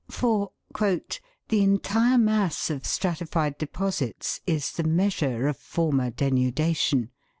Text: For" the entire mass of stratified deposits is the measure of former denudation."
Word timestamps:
For" 0.09 0.49
the 0.79 1.61
entire 1.61 2.17
mass 2.17 2.71
of 2.71 2.87
stratified 2.87 3.59
deposits 3.59 4.41
is 4.47 4.71
the 4.71 4.83
measure 4.83 5.47
of 5.47 5.57
former 5.57 6.09
denudation." 6.09 7.09